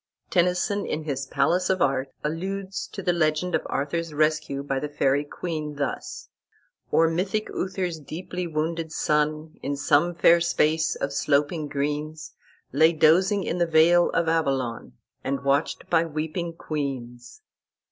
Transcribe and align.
Tennyson, 0.31 0.83
in 0.83 1.03
his 1.03 1.27
"Palace 1.27 1.69
of 1.69 1.79
Art," 1.79 2.09
alludes 2.23 2.87
to 2.87 3.03
the 3.03 3.13
legend 3.13 3.53
of 3.53 3.61
Arthur's 3.67 4.15
rescue 4.15 4.63
by 4.63 4.79
the 4.79 4.89
Faery 4.89 5.23
queen, 5.23 5.75
thus: 5.75 6.29
"Or 6.89 7.07
mythic 7.07 7.51
Uther's 7.51 7.99
deeply 7.99 8.47
wounded 8.47 8.91
son, 8.91 9.59
In 9.61 9.75
some 9.77 10.15
fair 10.15 10.41
space 10.41 10.95
of 10.95 11.13
sloping 11.13 11.67
greens, 11.67 12.33
Lay 12.71 12.93
dozing 12.93 13.43
in 13.43 13.59
the 13.59 13.67
vale 13.67 14.09
of 14.09 14.27
Avalon, 14.27 14.93
And 15.23 15.43
watched 15.43 15.87
by 15.87 16.05
weeping 16.05 16.53
queens." 16.53 17.43